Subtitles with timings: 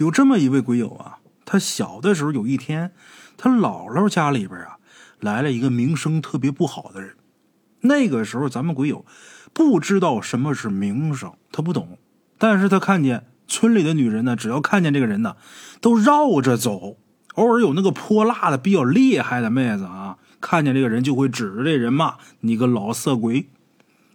[0.00, 2.92] 有这么一位鬼友啊，他小的时候有一天，
[3.36, 4.78] 他姥姥家里边啊
[5.20, 7.16] 来了一个名声特别不好的人。
[7.82, 9.04] 那个时候咱们鬼友
[9.52, 11.98] 不知道什么是名声，他不懂，
[12.38, 15.36] 但是他看见村里的女人呢，只要看见这个人呢，
[15.82, 16.96] 都绕着走。
[17.34, 23.50] 偶尔有那个泼辣的比较厉害的妹子啊，看见这个人就会指着这人骂你个老色鬼。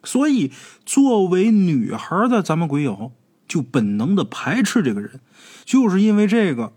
[0.03, 0.51] 所以
[0.83, 3.11] 作为女孩的咱们鬼友
[3.47, 5.19] 就本能的排斥这个人。
[5.63, 6.73] 就是因为这个，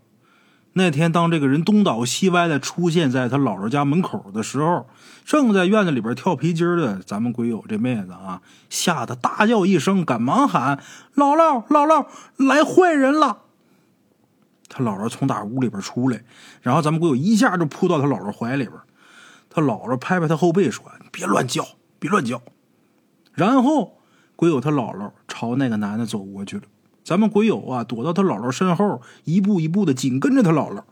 [0.73, 4.87] 那天当这个人东倒西歪的出现在他姥姥家门口的时候，
[5.25, 10.79] 正在院子里边跳皮筋的咱们鬼友这妹子啊，吓得大叫一声，赶忙喊
[11.15, 12.07] ：“姥姥，姥姥，
[12.37, 13.43] 来坏人了！”
[14.69, 16.23] 他姥姥从大屋里边出来，
[16.61, 18.75] 然后咱们鬼友一下就扑到他姥姥怀里边，
[19.49, 21.67] 他姥姥拍拍他后背说：“别乱叫，
[21.99, 22.41] 别乱叫。”
[23.33, 23.99] 然后
[24.35, 26.63] 鬼友他姥姥朝那个男的走过去了。
[27.05, 30.83] 咱们鬼友啊，躲到他姥姥身后，一步一步的紧跟着他姥姥，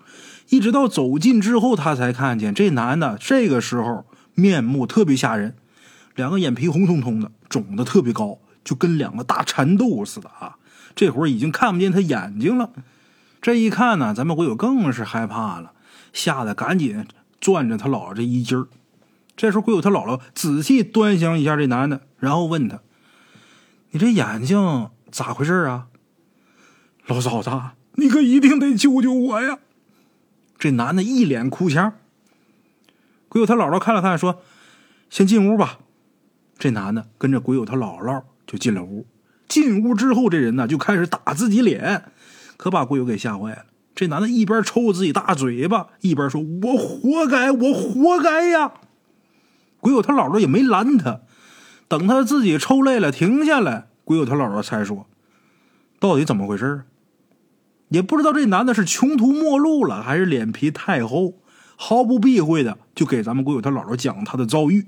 [0.47, 3.17] 一直到走近之后，他才看见这男的。
[3.19, 5.55] 这个时候面目特别吓人，
[6.15, 10.55] 两个眼皮红彤彤的，肿的特别高，就跟两个大蚕豆似的啊！
[10.95, 12.71] 这会儿已经看不见他眼睛了。
[13.41, 15.73] 这一看呢，咱们鬼友更是害怕了，
[16.13, 17.05] 吓得赶紧
[17.41, 18.67] 攥着他姥姥这衣襟儿。
[19.35, 22.79] 这时候鬼友他姥姥仔细端详一下这男的，然后问他
[23.97, 25.87] ：“你这眼睛咋回事啊？”
[27.07, 27.49] 老嫂子，
[27.95, 29.57] 你可一定得救救我呀！
[30.59, 31.93] 这男的一脸哭腔。
[33.27, 34.43] 鬼友他姥姥看了看，说
[35.09, 35.79] ：“先进屋吧。”
[36.59, 39.07] 这男的跟着鬼友他姥姥就进了屋。
[39.47, 42.11] 进屋之后，这人呢就开始打自己脸，
[42.55, 43.65] 可把鬼友给吓坏了。
[43.95, 48.73] 这男的一边抽自己大嘴巴，一边说：“我活该，我活该呀！”
[49.81, 51.21] 鬼友他姥姥也没拦他，
[51.87, 55.07] 等他自己抽累了停下来，鬼友他姥姥才说
[55.99, 56.83] ：“到底怎么回事？”
[57.89, 61.35] 也不知道这男的是穷途末路了，还是脸皮太厚，
[61.77, 64.85] 毫不避讳的就给咱们鬼友他姥姥讲他的遭遇。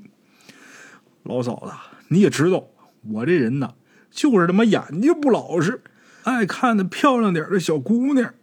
[1.23, 1.71] 老嫂子，
[2.09, 2.65] 你也知道，
[3.14, 3.73] 我这人呢，
[4.11, 5.82] 就是他妈眼睛不老实，
[6.23, 8.33] 爱看那漂亮点的小姑娘。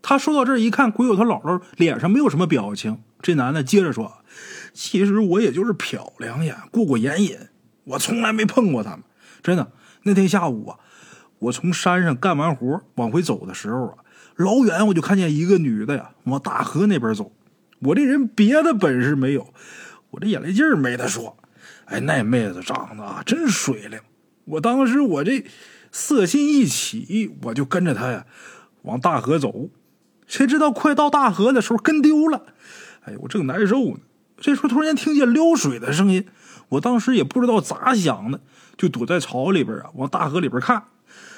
[0.00, 2.98] 他说到这儿一看，鬼友他姥姥脸上没有什么表情。
[3.20, 4.18] 这男的接着说
[4.72, 7.36] ：“其实我也就是瞟两眼，过过眼瘾，
[7.84, 9.00] 我从来没碰过他们。
[9.42, 9.72] 真的，
[10.02, 10.78] 那天下午啊。”
[11.42, 13.94] 我从山上干完活往回走的时候啊，
[14.36, 17.32] 老远我就看见一个女的呀，往大河那边走。
[17.80, 19.52] 我这人别的本事没有，
[20.10, 21.36] 我这眼力劲儿没得说。
[21.86, 23.98] 哎，那妹子长得啊真水灵。
[24.44, 25.44] 我当时我这
[25.90, 28.24] 色心一起，我就跟着她呀
[28.82, 29.68] 往大河走。
[30.28, 32.46] 谁知道快到大河的时候跟丢了，
[33.02, 33.98] 哎我正难受呢。
[34.38, 36.26] 这时候突然间听见撩水的声音，
[36.70, 38.40] 我当时也不知道咋想的，
[38.76, 40.84] 就躲在草里边啊，往大河里边看。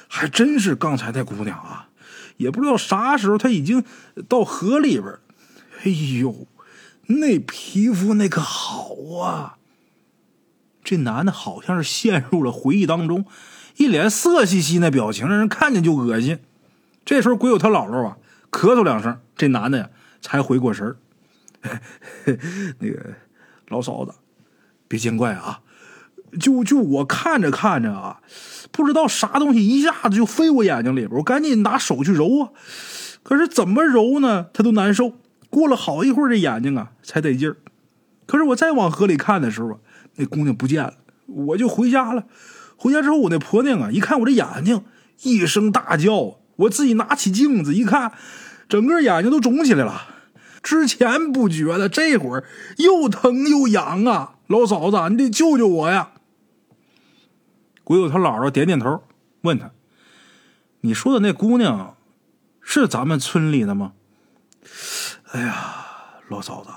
[0.07, 1.89] 还真是刚才那姑娘啊，
[2.37, 3.83] 也不知道啥时候她已经
[4.29, 5.19] 到河里边
[5.83, 6.47] 哎呦，
[7.07, 9.57] 那皮肤那可好啊！
[10.85, 13.25] 这男的好像是陷入了回忆当中，
[13.77, 16.39] 一脸色兮兮那表情，让人看见就恶心。
[17.05, 18.17] 这时候鬼友他姥姥啊，
[18.51, 19.91] 咳嗽两声，这男的呀
[20.21, 20.97] 才回过神儿。
[22.81, 23.15] 那个
[23.69, 24.13] 老嫂子，
[24.87, 25.61] 别见怪啊，
[26.39, 28.21] 就就我看着看着啊。
[28.71, 32.51] 不知道啥东西一下子就飞我眼睛里边，我赶紧拿手去揉啊，
[33.23, 34.47] 可是怎么揉呢？
[34.53, 35.15] 它都难受。
[35.49, 37.57] 过了好一会儿，这眼睛啊才得劲儿。
[38.27, 39.79] 可是我再往河里看的时候啊，
[40.17, 40.95] 那姑娘不见了，
[41.27, 42.25] 我就回家了。
[42.77, 44.85] 回家之后，我那婆娘啊一看我这眼睛，
[45.23, 46.41] 一声大叫。
[46.57, 48.13] 我自己拿起镜子一看，
[48.69, 50.14] 整个眼睛都肿起来了。
[50.65, 52.45] 之前不觉得，这会儿
[52.79, 54.37] 又疼又痒啊！
[54.47, 56.13] 老嫂子，你得救救我呀！
[57.85, 59.05] 鬼友他姥姥点点头，
[59.43, 59.73] 问他
[60.81, 61.99] ：“你说的那姑娘
[62.63, 63.93] 是咱们村里的吗？”
[65.33, 66.71] 哎呀，老嫂子，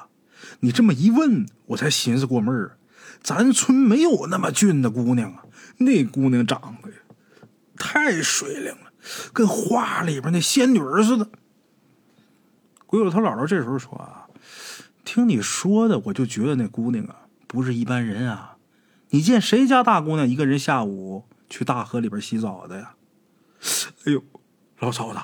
[0.59, 2.78] 你这么一问，我才寻思过闷儿。
[3.24, 5.46] 咱村没有那么俊的姑娘啊，
[5.78, 6.90] 那姑娘长得
[7.78, 8.92] 太水灵了，
[9.31, 11.30] 跟画里边那仙女似的。
[12.88, 14.28] 鬼友他姥姥这时候说：“啊，
[15.06, 18.57] 听你说的，我就觉得那姑娘啊，不是一般人啊。”
[19.12, 22.95] 你见谁家大姑娘一个人下午去大河里边洗澡的呀？
[24.06, 24.24] 哎呦，
[24.80, 25.19] 老嫂子，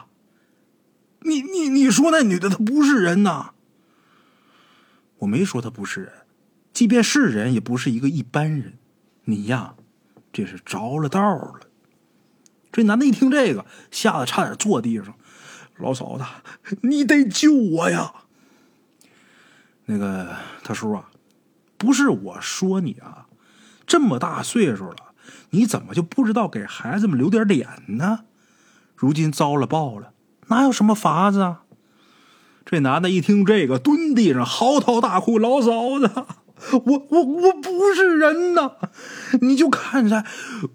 [1.22, 3.52] 你你你说那女的她不是人呐？
[5.20, 6.12] 我没说她不是人，
[6.74, 8.78] 即便是人，也不是一个一般人。
[9.26, 9.76] 你呀，
[10.32, 11.62] 这是着了道了。
[12.72, 15.14] 这男的一听这个，吓得差点坐地上。
[15.78, 16.24] 老嫂子，
[16.82, 18.14] 你得救我呀！
[19.86, 21.10] 那个他叔啊，
[21.78, 23.26] 不是我说你啊。
[23.86, 24.96] 这么大岁数了，
[25.50, 27.68] 你怎么就不知道给孩子们留点脸
[27.98, 28.22] 呢？
[28.96, 30.14] 如今遭了报了，
[30.48, 31.64] 哪有什么法子啊？
[32.66, 36.10] 这男的一听这个，蹲地上嚎啕大哭：“老嫂子，
[36.86, 38.78] 我我我不是人呐！
[39.42, 40.26] 你就看在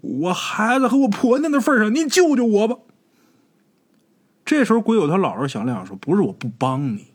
[0.01, 2.77] 我孩子和我婆娘的份上，你救救我吧！”
[4.49, 7.13] 这时候，鬼友他姥姥想了想说：“不是我不帮你，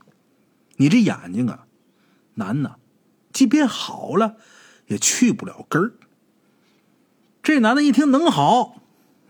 [0.77, 1.67] 你这眼睛啊，
[2.35, 2.77] 难呐，
[3.33, 4.37] 即便好了，
[4.87, 5.95] 也去不了根儿。”
[7.43, 8.77] 这男的一听能好，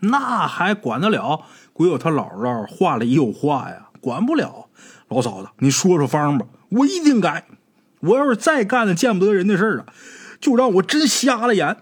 [0.01, 1.45] 那还管得了？
[1.73, 4.69] 鬼友他姥姥话里有话呀，管不了。
[5.07, 7.47] 老嫂子，你说说方吧，我一定改。
[8.01, 9.87] 我要是再干了见不得人的事儿啊，
[10.39, 11.77] 就让我真瞎了眼。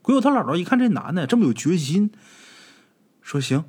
[0.00, 2.10] 鬼友他姥姥一看这男的这么有决心，
[3.20, 3.66] 说：“行，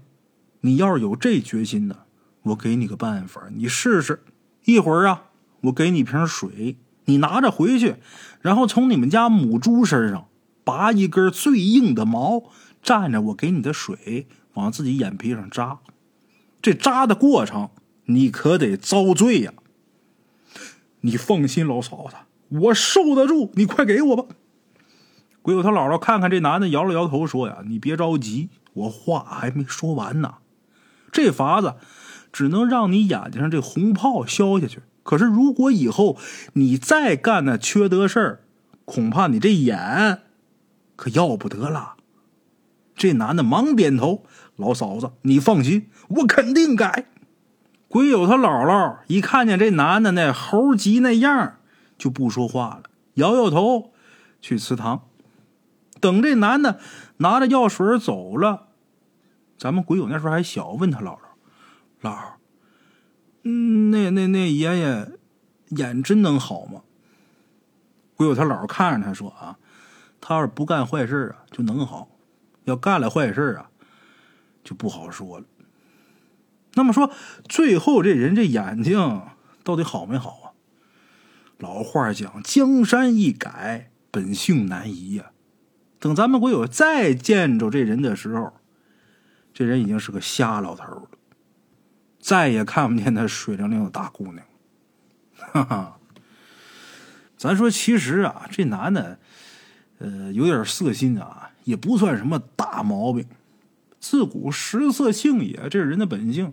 [0.65, 2.00] 你要是有这决心呢，
[2.42, 4.24] 我给你个办法，你试试。
[4.65, 5.25] 一会儿啊，
[5.62, 7.95] 我给你瓶水，你拿着回去，
[8.42, 10.27] 然后从你们家母猪身上。”
[10.65, 12.44] 拔一根最硬的毛，
[12.81, 15.80] 蘸着我给你的水，往自己眼皮上扎。
[16.62, 17.69] 这扎的过程，
[18.06, 19.51] 你可得遭罪呀！
[21.01, 22.16] 你放心，老嫂子，
[22.62, 23.51] 我受得住。
[23.56, 24.33] 你快给我吧。
[25.42, 30.36] 鬼友他姥姥看看这男的，摇了摇头，说：“呀，你别着急，我话还没说完呢。
[31.13, 31.75] 这法子
[32.33, 34.81] 只能让你眼睛上这红泡消下去。
[35.04, 36.18] 可是如果以后
[36.54, 38.39] 你再干那缺德事儿，
[38.83, 40.19] 恐怕你这眼……”
[40.95, 41.95] 可要不得了！
[42.95, 44.24] 这男的忙点头
[44.56, 47.07] ：“老嫂子，你放心，我肯定改。”
[47.89, 51.57] 鬼友他姥姥一看见这男的那猴急那样，
[51.98, 52.83] 就不说话了，
[53.16, 53.92] 摇摇头
[54.42, 55.01] 去祠堂。
[56.00, 56.80] 等这男的
[57.18, 58.68] 拿着药水走了，
[59.58, 61.20] 咱们鬼友那时候还小，问他姥姥
[62.02, 62.34] ：“姥，
[63.44, 65.12] 嗯，那那那爷爷
[65.70, 66.82] 眼真能好吗？”
[68.16, 69.58] 鬼友他姥姥看着他说：“啊。”
[70.26, 72.08] 他要是不干坏事啊，就能好；
[72.64, 73.70] 要干了坏事啊，
[74.64, 75.46] 就不好说了。
[76.76, 77.12] 那么说，
[77.50, 79.22] 最后这人这眼睛
[79.66, 80.46] 到底好没好啊？
[81.58, 85.32] 老话讲，江山易改，本性难移呀。
[86.00, 88.54] 等咱们鬼友再见着这人的时候，
[89.54, 91.08] 这人已经是个瞎老头了，
[92.20, 94.44] 再也看不见那水灵灵的大姑娘。
[95.38, 95.98] 哈哈，
[97.38, 99.20] 咱说，其实啊，这男的。
[100.00, 103.26] 呃，有点色心啊，也不算什么大毛病。
[104.02, 106.52] 自古食色性也，这是人的本性。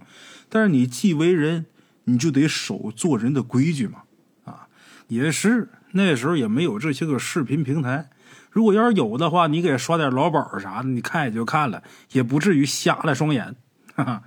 [0.49, 1.67] 但是你既为人，
[2.05, 4.03] 你就得守做人的规矩嘛。
[4.45, 4.69] 啊，
[5.09, 8.11] 也是那时候也没有这些个视频平台。
[8.51, 11.83] 如果要是有的话，你给刷点劳保啥的，你看也就看了，
[12.13, 13.55] 也不至于瞎了双眼。
[13.95, 14.23] 哈哈，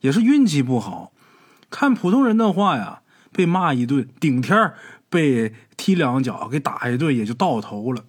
[0.00, 1.12] 也是运气不好。
[1.68, 3.02] 看普通人的话呀，
[3.32, 4.72] 被骂一顿，顶天
[5.10, 8.04] 被踢两脚，给打一顿，也就到头了。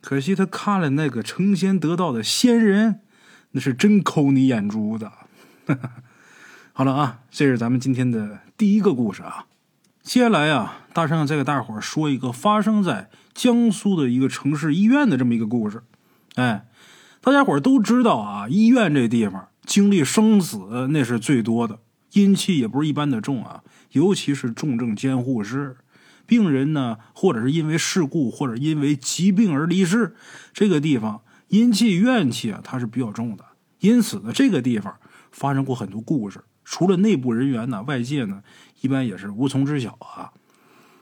[0.00, 3.00] 可惜他看了那个成仙得道的仙人，
[3.52, 5.10] 那是真抠你眼珠子。
[6.72, 9.46] 好了啊，这是咱们今天的第一个故事啊。
[10.02, 15.84] 接下来啊，大圣再给大伙说一个发生在江苏的一个城市医院的这么一个故事。
[16.34, 16.66] 哎，
[17.20, 21.78] 大家伙都知道啊，医院这地方经历生死那是最多的，
[22.14, 23.62] 阴气也不是一般的重啊，
[23.92, 25.76] 尤其是重症监护室。
[26.26, 30.16] 病人呢，或者是因为事故，或者因为疾病而离世，
[30.52, 33.44] 这个地方阴气怨气啊，它是比较重的。
[33.78, 34.96] 因此呢，这个地方
[35.30, 36.40] 发生过很多故事。
[36.64, 38.42] 除了内部人员呢，外界呢，
[38.80, 40.32] 一般也是无从知晓啊。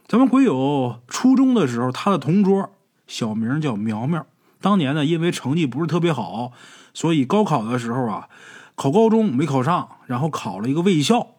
[0.09, 2.71] 咱们鬼友初中的时候，他的同桌
[3.07, 4.27] 小名叫苗苗，
[4.61, 6.53] 当年呢，因为成绩不是特别好，
[6.93, 8.29] 所以高考的时候啊，
[8.75, 11.37] 考高中没考上，然后考了一个卫校。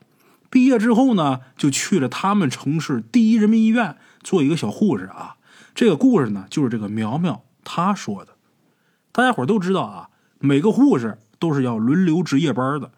[0.49, 5.35] 毕业之后呢，就去了他们城市第一人民医院做一个小护士啊。
[5.73, 8.33] 这个故事呢，就是这个苗苗他说的。
[9.13, 12.91] 大家伙都知道啊，每个护士都是要轮流值夜班的。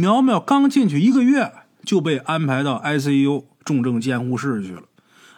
[0.00, 1.52] 苗苗刚进去一个月
[1.84, 4.84] 就被安排到 ICU 重症监护室去了，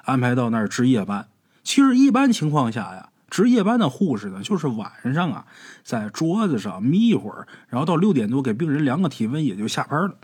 [0.04, 1.26] 安排到那儿值夜班。
[1.64, 5.46] 其实一般情况下呀，值夜班的护士呢，就是晚上啊，
[5.82, 10.14] 在桌子上眯一会儿，然后到六点多给病人量个体温，也就下班了。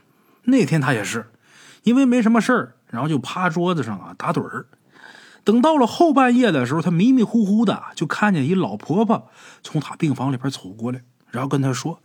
[0.45, 1.27] 那天他也是，
[1.83, 4.67] 因为没什么事儿，然后就趴桌子上啊打盹儿。
[5.43, 9.29] 等到了后半夜的时候，他迷迷糊糊的就看见一老婆婆
[9.65, 11.03] 从他病房里边走过来，
[11.33, 12.01] 然后跟他说：“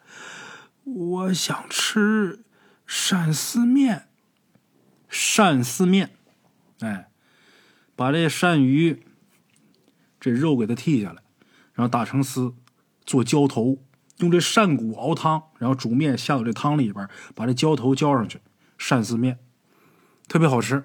[0.84, 2.44] 我想吃
[2.88, 4.08] 鳝丝面。”
[5.10, 6.10] 鳝丝面，
[6.80, 7.08] 哎，
[7.96, 9.04] 把这鳝鱼
[10.20, 11.22] 这肉给它剃下来，
[11.74, 12.56] 然后打成丝，
[13.06, 13.78] 做浇头。
[14.18, 18.40] 用这鳝骨熬汤，然后煮面下到这汤里边，把这浇头浇上去，
[18.80, 19.38] 鳝丝面
[20.28, 20.84] 特别好吃。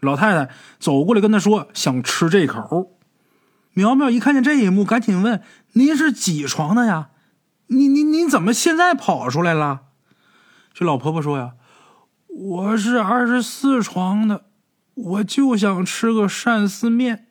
[0.00, 2.96] 老太太走过来跟他说：“想吃这口。”
[3.74, 5.42] 苗苗一看见这一幕，赶紧问
[5.74, 7.10] ：“您是几床的呀？
[7.68, 9.82] 你你你怎么现在跑出来了？”
[10.74, 11.54] 这老婆婆说呀
[12.28, 14.44] ：“我是二十四床的，
[14.94, 17.26] 我就想吃个鳝丝面。”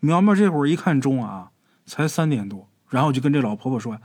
[0.00, 1.50] 苗苗这会儿一看钟啊，
[1.86, 3.98] 才三点多，然后就跟这老婆婆说：“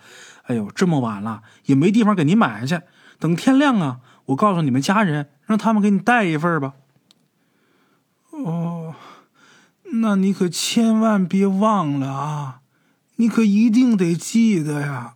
[0.48, 2.82] 哎呦，这么晚了，也没地方给您买去。
[3.20, 6.74] 等天亮啊，我告诉你们家人，让他们给你带一份吧。”
[8.32, 8.96] 哦，
[10.02, 12.62] 那你可千万别忘了啊！
[13.18, 15.16] 你可一定得记得呀。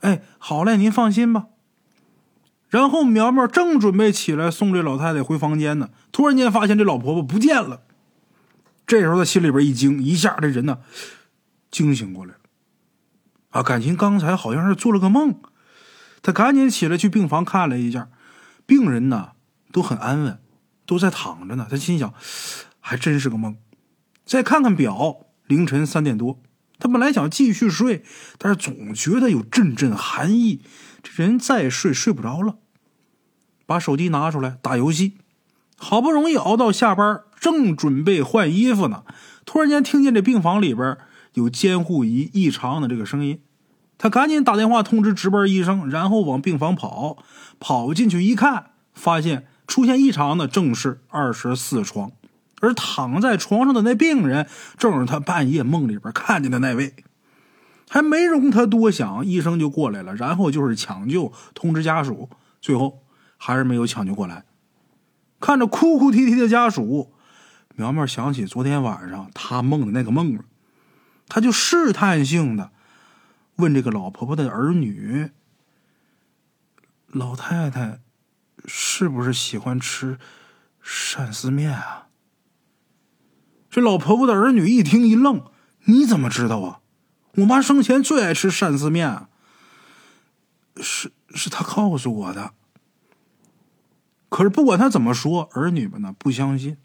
[0.00, 1.46] 哎，好嘞，您放心吧。
[2.68, 7.82] 然后苗苗正准备起来送这老太太回房间呢，突然间发现这老婆婆不见了。
[8.86, 10.78] 这时候他心里边一惊，一下这人呢
[11.70, 12.38] 惊醒过来了。
[13.50, 15.40] 啊，感情刚才好像是做了个梦。
[16.22, 18.08] 他赶紧起来去病房看了一下，
[18.66, 19.30] 病人呢
[19.70, 20.38] 都很安稳，
[20.84, 21.66] 都在躺着呢。
[21.70, 22.12] 他心想，
[22.80, 23.56] 还真是个梦。
[24.24, 26.40] 再看看表，凌晨三点多。
[26.78, 28.04] 他本来想继续睡，
[28.38, 30.60] 但是总觉得有阵阵寒意，
[31.02, 32.56] 这人再睡睡不着了。
[33.64, 35.14] 把手机拿出来打游戏，
[35.76, 39.04] 好不容易熬到下班，正准备换衣服呢，
[39.44, 40.96] 突然间听见这病房里边
[41.34, 43.40] 有监护仪异常的这个声音，
[43.98, 47.18] 他赶紧打电话通知值班医生，然后往病房跑。
[47.58, 52.12] 跑进去一看，发现出现异常的正是二十四床。
[52.66, 56.94] 而躺在床上的那病人，正是他半夜梦里边看见的那位。
[57.88, 62.28] 还没容他多想，医生就过来了，然后就是抢救，通知家属，
[62.60, 63.04] 最后
[63.36, 64.44] 还是没有抢救过来。
[65.38, 67.12] 看着哭哭啼啼的家属，
[67.76, 70.44] 苗苗想起昨天晚上他梦的那个梦了，
[71.28, 72.72] 他就试探性的
[73.56, 75.30] 问这个老婆婆的儿女
[77.06, 78.00] ：“老太太
[78.64, 80.18] 是不是喜欢吃
[80.84, 82.05] 鳝丝面啊？”
[83.76, 85.42] 这老婆婆的儿女一听一愣
[85.84, 86.80] ：“你怎么知道啊？
[87.34, 89.26] 我妈生前最爱吃鳝丝面，
[90.78, 92.54] 是是她告诉我的。
[94.30, 96.78] 可是不管她怎么说，儿女们呢不相信。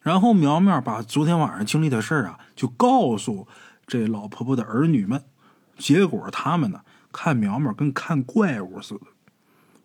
[0.00, 3.46] 然后苗苗把昨天晚上经历的事儿啊，就告诉
[3.86, 5.22] 这老婆婆的儿女们。
[5.76, 6.80] 结果他们呢
[7.12, 9.06] 看苗苗跟看怪物似的。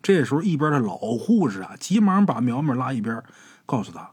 [0.02, 3.22] 这时候一边的老护士啊，急忙把苗苗拉一边，
[3.64, 4.10] 告诉他：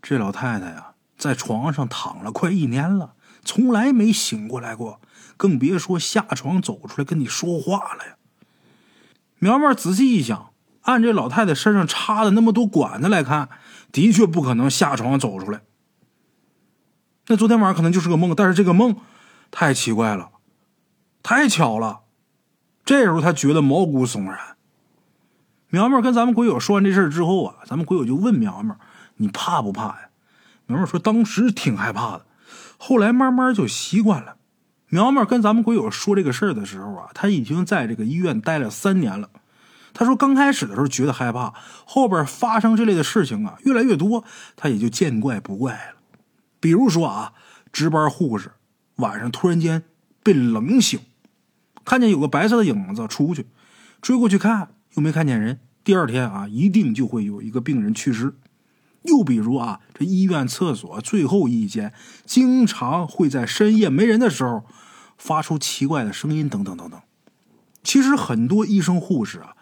[0.00, 0.91] 这老太太呀。
[1.22, 3.14] 在床上躺了快一年了，
[3.44, 5.00] 从来没醒过来过，
[5.36, 8.16] 更别说下床走出来跟你说话了呀。
[9.38, 10.50] 苗苗仔细一想，
[10.80, 13.50] 按这老太太身上插的那么多管子来看，
[13.92, 15.60] 的确不可能下床走出来。
[17.28, 18.96] 那昨天晚上可能就是个梦，但是这个梦
[19.52, 20.30] 太奇怪了，
[21.22, 22.00] 太巧了。
[22.84, 24.56] 这时候他觉得毛骨悚然。
[25.68, 28.76] 苗苗跟咱们鬼友说完这事之后啊，咱们鬼友就问苗苗
[29.18, 30.08] ：“你怕不怕呀？”
[30.72, 32.26] 苗苗说：“当时挺害怕的，
[32.78, 34.36] 后来慢慢就习惯了。”
[34.88, 39.30] 苗苗跟咱们鬼友说这个事儿的时候啊，他已经在这个医院待了三年了。
[39.94, 41.52] 他说：“刚开始的时候觉得害怕，
[41.84, 44.24] 后边发生这类的事情啊越来越多，
[44.56, 46.00] 他也就见怪不怪了。
[46.60, 47.32] 比如说啊，
[47.72, 48.52] 值班护士
[48.96, 49.82] 晚上突然间
[50.22, 50.98] 被冷醒，
[51.84, 53.46] 看见有个白色的影子出去，
[54.00, 55.60] 追过去看又没看见人。
[55.84, 58.34] 第二天啊，一定就会有一个病人去世。”
[59.02, 61.92] 又比如啊，这医院厕所最后一间，
[62.24, 64.64] 经常会在深夜没人的时候
[65.18, 67.00] 发出奇怪的声音，等等等等。
[67.82, 69.56] 其实很多医生护士啊，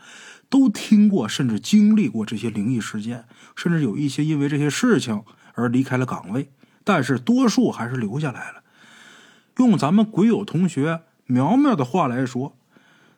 [0.48, 3.24] 都听过甚至经历过这些灵异事件，
[3.56, 5.22] 甚至有一些因为这些事情
[5.54, 6.50] 而离开了岗位，
[6.84, 8.62] 但是多数还是留下来了。
[9.56, 12.56] 用咱们鬼友同学苗苗的话来说，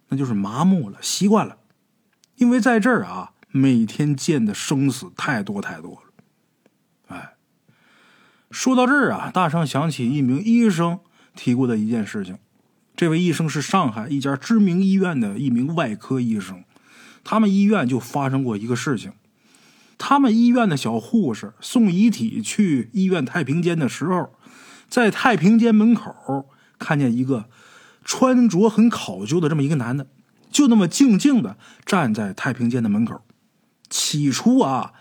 [0.08, 1.56] 那就是麻木了，习惯了。
[2.36, 6.11] 因为在这儿啊，每天见的生死太多太多了。
[8.52, 11.00] 说到这儿啊，大圣想起一名医生
[11.34, 12.38] 提过的一件事情。
[12.94, 16.62] 这位医生是上海一家知名医院的一名外科医生。
[17.24, 19.12] 他们医院就发生过一个事情：
[19.96, 24.30] 他们医院的小护士送遗体去医院太平间的时候，
[24.88, 26.46] 在太平间门口
[26.78, 27.46] 看见一个
[28.04, 30.06] 穿着很考究的这么一个男的，
[30.50, 31.56] 就那么静静的
[31.86, 33.22] 站在太平间的门口。
[33.88, 34.92] 起初啊。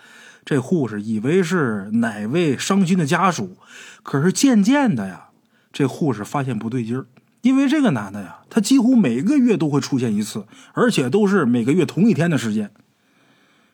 [0.51, 3.55] 这护士以为是哪位伤心的家属，
[4.03, 5.29] 可是渐渐的呀，
[5.71, 7.05] 这护士发现不对劲儿，
[7.41, 12.69] 因为这个男的呀，他几乎每个月都会出现一次，而且都是每个月同一天的时间。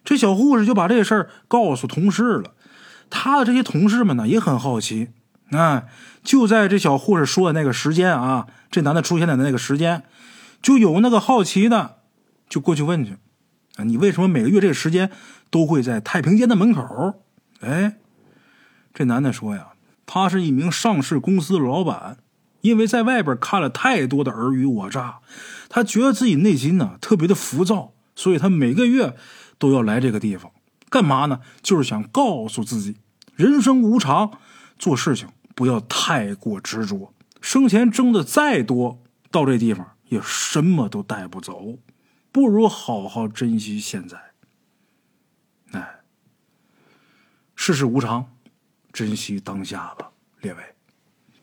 [0.05, 2.53] 这小护士就把这事儿告诉同事了，
[3.09, 5.07] 他的这些同事们呢也很好奇。
[5.49, 5.85] 啊，
[6.23, 10.03] 就在这小护士说的那个时间啊，这男的出现的那个时间，
[10.61, 11.95] 就有那个好奇的
[12.47, 13.17] 就过去问去。
[13.83, 15.11] 你为什么每个月这个时间
[15.49, 17.21] 都会在太平间的门口？
[17.61, 17.97] 哎，
[18.93, 19.69] 这男的说呀，
[20.05, 22.17] 他是一名上市公司的老板，
[22.61, 25.19] 因为在外边看了太多的尔虞我诈，
[25.69, 29.15] 他觉得自己内心呢特别的浮躁，所以他每个月
[29.57, 30.51] 都要来这个地方，
[30.89, 31.39] 干嘛呢？
[31.61, 32.97] 就是想告诉自己，
[33.35, 34.31] 人生无常，
[34.77, 37.13] 做事情不要太过执着。
[37.41, 41.77] 生前挣的再多，到这地方也什么都带不走，
[42.37, 44.15] 不如好好珍惜现在。
[45.71, 46.01] 哎，
[47.55, 48.31] 世事无常，
[48.93, 50.59] 珍惜当下吧，列位。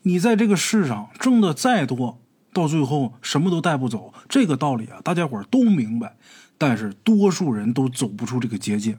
[0.03, 2.21] 你在这个世上挣的再多，
[2.53, 6.15] 到最后什么都带不走，这个道理啊，大家伙都明白。
[6.57, 8.97] 但是多数人都走不出这个结界。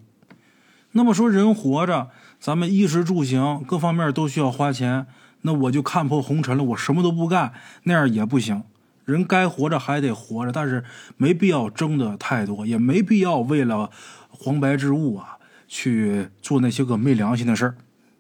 [0.93, 5.07] 那么说，人活着，咱们衣食住行各方面都需要花钱。
[5.41, 8.65] 那我就看破红尘了，我什么都不干，那样也不行。
[9.07, 10.85] 人该活着还得活着，但是
[11.17, 13.91] 没必要争的太多，也没必要为了
[14.29, 17.77] 黄白之物啊去做那些个没良心的事儿。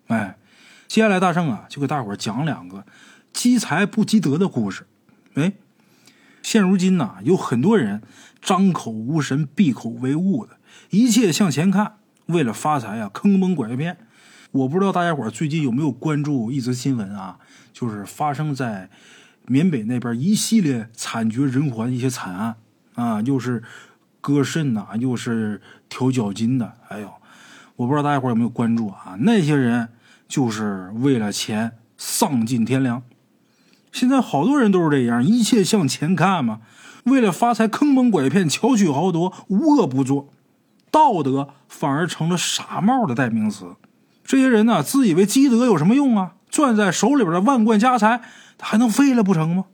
[0.06, 0.38] 哎，
[0.86, 2.86] 接下来大圣啊就给大伙儿讲两个
[3.32, 4.86] 积财不积德的故事。
[5.34, 5.52] 哎，
[6.40, 8.00] 现如今呐，有很多人
[8.40, 10.58] 张口无神，闭口为物的，
[10.90, 13.98] 一切向前看，为了发财啊，坑蒙拐骗。
[14.52, 17.38] 我不知道大家伙最近有没有关注一则新闻啊？
[17.72, 18.88] 就是发生在
[19.46, 22.56] 缅北那边一系列惨绝人寰一些惨案
[22.94, 23.62] 啊，又是
[24.20, 26.74] 割肾呐，又是调脚筋的。
[26.88, 27.10] 哎呦，
[27.76, 29.16] 我不知道大家伙有没有关注啊？
[29.20, 29.88] 那些人
[30.26, 33.02] 就是为了钱丧尽天良。
[33.92, 36.60] 现在好多人都是这样，一切向前看嘛，
[37.04, 40.28] 为了发财坑蒙拐骗、巧取豪夺，无恶不作，
[40.90, 43.76] 道德反而成了傻帽的代名词。
[44.24, 46.34] 这些人呢，自以为积德有什么用啊？
[46.64, 48.20] 攥在手里边的万贯家财，
[48.56, 49.66] 他还能废了不成吗？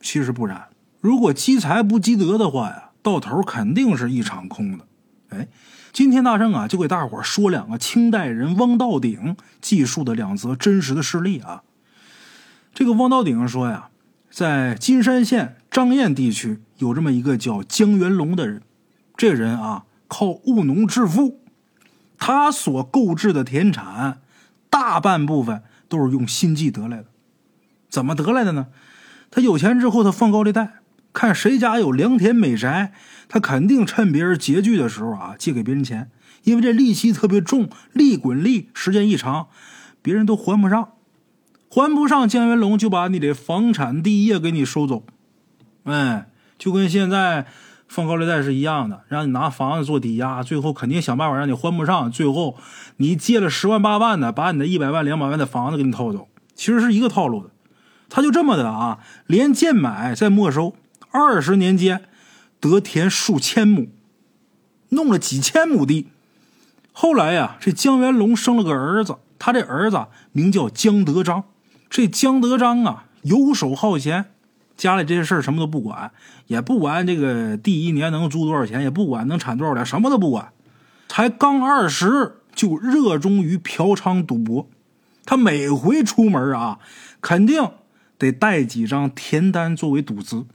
[0.00, 0.68] 其实不然，
[1.00, 4.84] 如果积财不积德的话呀，到头肯定是一场空的。
[5.30, 5.48] 哎，
[5.92, 11.62] 今天大圣啊，就给大伙说两个清代人汪道鼎记述的两则真实的事例啊。
[12.74, 13.88] 这个汪道鼎说呀，
[14.30, 18.62] 在金山县张堰地区有这么一个叫江元龙的人，
[19.16, 21.40] 这人啊，靠务农致富。
[22.18, 24.20] 他所购置的田产，
[24.70, 27.04] 大半部分都是用心计得来的。
[27.90, 28.68] 怎么得来的呢？
[29.30, 30.76] 他有钱之后，他放高利贷，
[31.12, 32.94] 看谁家有良田美宅，
[33.28, 36.10] 他肯定趁别人拮据的时候啊，借给别人钱。
[36.44, 39.48] 因为这利息特别重，利滚利，时间一长，
[40.00, 40.92] 别人都还不上，
[41.68, 45.04] 还不上，江元龙就把你的房产地业给你收走。
[45.84, 46.28] 哎，
[46.58, 47.46] 就跟现在。
[47.92, 52.56] 放高利贷是一样的，让你拿房子做抵押，最后肯定想办法让你还不上，最后
[52.96, 57.50] 你借了十万八万的，把你的一百万两百万的房子给你套走，其实是一个套路的。
[58.08, 60.74] 他就这么的啊，连贱买再没收，
[61.10, 62.04] 二十年间
[62.58, 63.90] 得田数千亩，
[64.88, 66.08] 弄了几千亩地。
[66.92, 71.44] 后来呀，这江元龙生了个儿子，他这儿子名叫江德章。
[71.90, 74.32] 这江德章啊，游手好闲。
[74.82, 76.10] 家里这些事儿什么都不管，
[76.48, 80.48] 也不管这个地一年能租多少钱，也不管能产多少粮，什么都不管。
[81.06, 84.68] 才刚二十就热衷于嫖娼赌博，
[85.24, 86.80] 他每回出门啊，
[87.20, 87.70] 肯定
[88.18, 90.46] 得带几张田单作为赌资。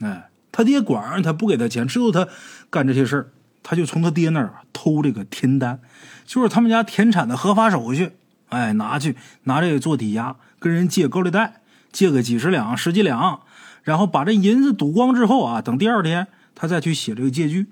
[0.00, 2.28] 哎，他爹管他不给他钱，知道他
[2.68, 3.30] 干这些事儿，
[3.62, 5.78] 他就从他爹那儿偷这个田单，
[6.24, 8.10] 就是他们家田产的合法手续。
[8.48, 11.60] 哎，拿去拿这个做抵押，跟人借高利贷。
[11.96, 13.40] 借个几十两、十几两，
[13.82, 17.68] 然后把这银子赌光之后啊，等第二天他再去写这个借据。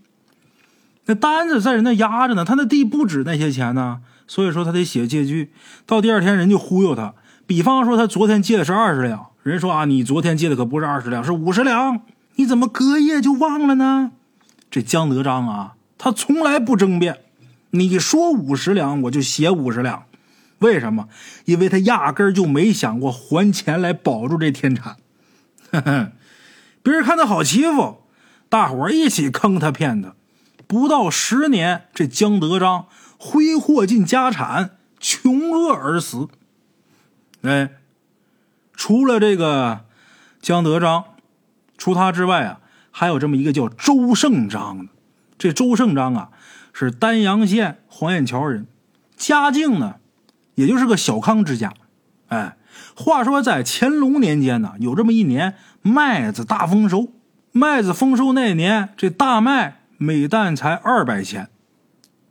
[1.04, 5.52] 那单子在人那压着呢，他那地不止那些钱呢，所以说他得写借据。
[5.84, 7.12] 到第二天人就忽悠他，
[7.46, 12.00] 比方说他昨天借的是二十两，人说啊，你昨天借的可不是二十两，是五十两，
[12.36, 14.12] 你怎么隔夜就忘了呢？
[14.70, 17.18] 这江德章啊，他从来不争辩，
[17.72, 20.04] 你说五十两，我就写五十两。
[20.64, 21.08] 为什么？
[21.44, 24.96] 因为他压根儿就没想过还钱来保住这田产。
[26.82, 27.98] 别人看他好欺负，
[28.48, 30.14] 大伙儿一起坑他骗他。
[30.66, 32.86] 不到十年，这江德章
[33.18, 36.28] 挥霍尽家产，穷饿而死。
[37.42, 37.72] 哎，
[38.72, 39.84] 除了这个
[40.40, 41.04] 江德章，
[41.76, 44.86] 除他之外啊，还有这么一个叫周胜章的。
[45.36, 46.30] 这周胜章啊，
[46.72, 48.66] 是丹阳县黄雁桥人，
[49.14, 49.96] 家境呢。
[50.54, 51.72] 也就是个小康之家，
[52.28, 52.56] 哎，
[52.94, 57.12] 话说在乾隆年间呢，有这么一年麦子大丰收。
[57.50, 61.48] 麦子丰收那年，这大麦每担才二百钱。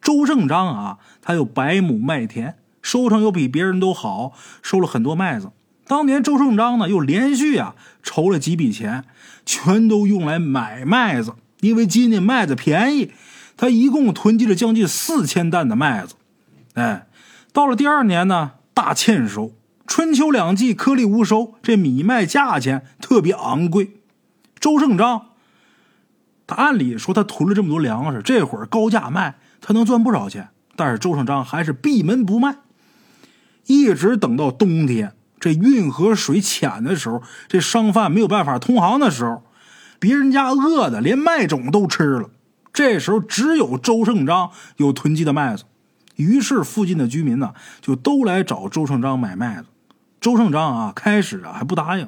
[0.02, 5.52] 周胜章啊，他有百亩麦田，收成又比别人都好，收了很多麦子。
[5.86, 9.06] 当年周胜章呢，又连续啊筹了几笔钱，
[9.46, 13.12] 全都用来买麦子，因为今年麦子便宜，
[13.56, 16.16] 他一共囤积了将近四千担的麦子，
[16.76, 17.08] 哎。
[17.54, 19.54] 到了第二年呢，大欠收，
[19.86, 24.02] 春秋两季颗粒无收，这米麦价钱特别昂贵。
[24.60, 25.28] 周胜章
[26.48, 30.50] 他按理说他囤了这么多粮食，这会儿高价卖，他能赚不少钱。
[30.76, 32.56] 但是周胜章还是闭门不卖，
[33.68, 39.44] 一直等到冬天，这运河水浅的时候，这商贩没有办法通航的时候，
[40.00, 42.32] 别人家饿的连麦种都吃了。
[42.74, 45.66] 这时候只有周胜章有囤积的麦子，
[46.16, 49.66] 于是附近的居民呢就都来找周胜章买麦子。
[50.22, 52.08] 周胜章啊，开始啊还不答应，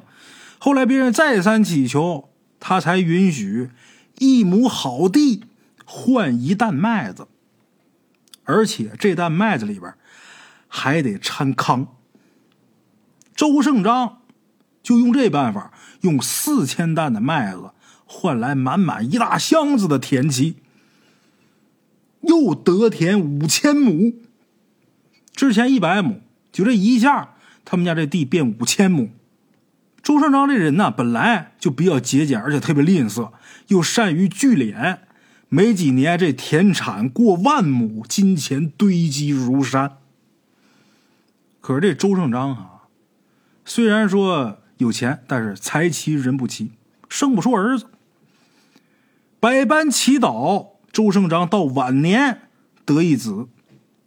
[0.58, 2.28] 后来别人再三乞求，
[2.60, 3.70] 他才允许
[4.18, 5.44] 一亩好地
[5.84, 7.28] 换一担麦子，
[8.44, 9.94] 而且这担麦子里边
[10.68, 11.88] 还得掺糠。
[13.34, 14.18] 周胜章
[14.82, 17.70] 就用这办法，用四千担的麦子。
[18.08, 20.58] 换来满满一大箱子的田七，
[22.28, 24.14] 又得田五千亩。
[25.34, 27.34] 之前一百亩，就这一下，
[27.64, 29.10] 他们家这地变五千亩。
[30.02, 33.32] 周胜章这人呢，本来就比较节俭，而且特别吝啬，
[33.68, 34.98] 又善于聚敛。
[35.48, 39.98] 没几年，这田产过万亩，金钱堆积如山。
[41.60, 42.70] 可是这周胜章啊，
[43.64, 46.72] 虽然说有钱，但是财齐人不齐，
[47.08, 47.86] 生不出儿子。
[49.40, 52.48] 百般祈祷，周胜章到晚年
[52.86, 53.48] 得一子。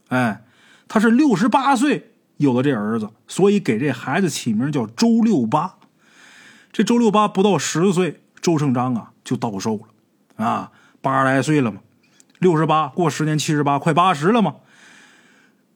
[0.07, 0.43] 哎，
[0.87, 5.75] 他是六十八岁有了这儿子，所以给这孩子起名叫周六八。
[6.71, 9.77] 这周六八不到十岁，周胜章啊就到寿
[10.35, 11.81] 了啊，八十来岁了嘛，
[12.39, 14.55] 六十八过十年七十八，快八十了嘛，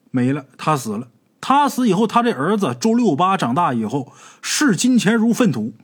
[0.10, 1.10] 没了，他死了。
[1.39, 5.76] 他死以后，他这儿子周六八长大以后视金钱如粪土，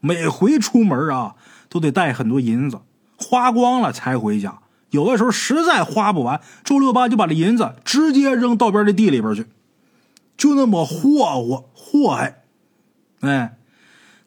[0.00, 1.34] 每回出门啊
[1.68, 2.80] 都得带很多银子。
[3.18, 9.46] 花光了才回家，有的时候实在花不完，周六八就把这银子直接扔道边的地里边去，
[10.36, 12.42] 就那么霍霍祸害。
[13.20, 13.56] 哎，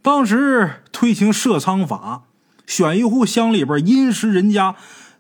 [0.02, 2.24] 当时推行设仓法，
[2.68, 4.76] 选一户乡里边殷实人家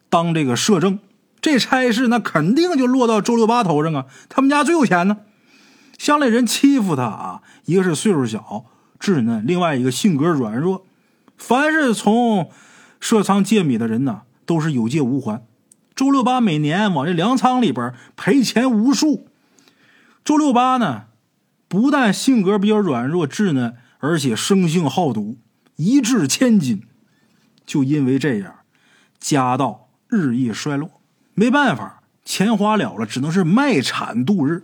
[0.09, 0.99] 当这个摄政，
[1.39, 4.05] 这差事那肯定就落到周六八头上啊。
[4.29, 5.17] 他们家最有钱呢，
[5.97, 8.65] 乡里人欺负他啊，一个是岁数小
[8.99, 10.85] 稚嫩，另外一个性格软弱，
[11.37, 12.51] 凡是从。
[13.03, 14.21] 设仓借米的人呢，
[14.51, 15.47] 都是有借无还。
[15.95, 19.29] 周六八每年往这粮仓里边赔钱无数。
[20.25, 21.05] 周六八呢，
[21.69, 25.37] 不但性格比较软弱稚嫩，而且生性好赌，
[25.77, 26.83] 一掷千金。
[27.65, 28.55] 就因为这样，
[29.21, 30.99] 家道日益衰落。
[31.33, 34.63] 没办法，钱花了了，只能是卖产度日，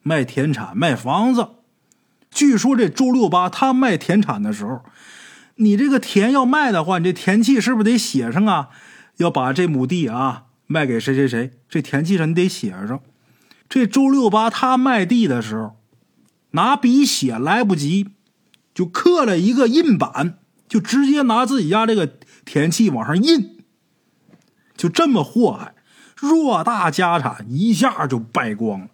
[0.00, 1.48] 卖田产，卖房子。
[2.30, 4.80] 据说这周六八他卖田产的时候。
[5.56, 8.70] 你这个田要卖的话，你这田契是不是得写上啊？
[9.16, 11.52] 要把这亩地啊卖给谁谁谁？
[11.68, 13.00] 这田契上你得写上。
[13.68, 15.76] 这周六八他卖地的时候，
[16.50, 18.10] 拿笔写来不及，
[18.74, 22.12] 就刻了一个印版，就直接拿自己家这个
[22.44, 23.58] 田契往上印，
[24.76, 25.74] 就这么祸害，
[26.16, 28.88] 偌大家产一下就败光了。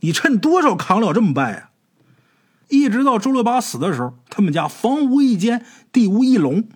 [0.00, 1.70] 你趁多少扛了这么败啊？
[2.68, 6.68] 一直到周六八死的时候，他们家房无一间，地无一垄。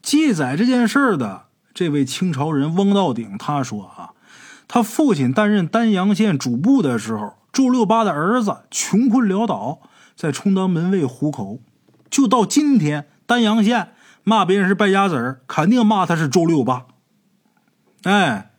[0.00, 4.10] 记载这件事的这位清朝人翁道鼎他说：“啊，
[4.68, 9.80] 他父亲担任丹阳县主簿的时候，周六八的儿子穷困潦倒，
[10.14, 11.60] 在充当门卫糊口。
[12.10, 13.92] 就到今天，丹阳县
[14.24, 16.86] 骂别人是败家子儿，肯定骂他是周六八。
[18.02, 18.50] 哎，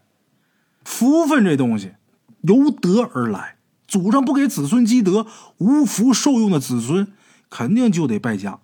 [0.83, 1.93] 福分这东西
[2.41, 5.27] 由德而来。”祖上不给子孙积德，
[5.59, 7.13] 无福受用的子孙
[7.51, 8.57] 肯定就得败家。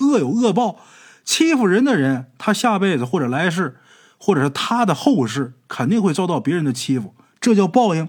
[0.00, 0.78] 恶有恶报，
[1.24, 3.76] 欺负人的人，他下辈子或者来世，
[4.24, 8.08] 或者是他的后世，肯定会遭到别人的欺负，这叫报应。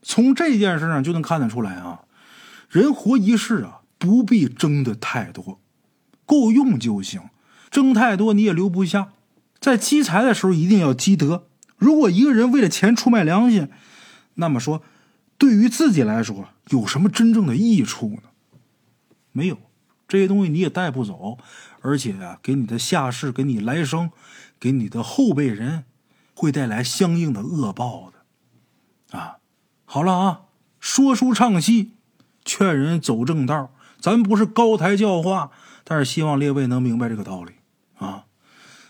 [0.00, 2.00] 从这件事上就能看得出来啊，
[2.70, 5.60] 人活一世啊，不必争的太多，
[6.24, 7.20] 够用就行。
[7.70, 9.08] 争太多你也留不下。
[9.60, 11.44] 在积财的时候一定要积德。
[11.76, 13.68] 如果一个人为了钱出卖良心，
[14.36, 14.82] 那么说。
[15.36, 18.30] 对于自己来说，有什么真正的益处呢？
[19.32, 19.58] 没有，
[20.08, 21.36] 这些东西你也带不走，
[21.82, 24.10] 而且啊，给你的下世、给你来生、
[24.58, 25.84] 给你的后辈人，
[26.34, 29.18] 会带来相应的恶报的。
[29.18, 29.36] 啊，
[29.84, 30.40] 好了啊，
[30.80, 31.92] 说书唱戏，
[32.44, 35.50] 劝人走正道，咱不是高台教化，
[35.84, 37.52] 但是希望列位能明白这个道理
[37.98, 38.24] 啊。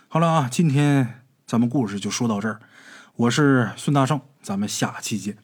[0.07, 2.61] 好了啊，今天咱们故事就说到这儿，
[3.17, 5.37] 我是孙大圣，咱们下期见。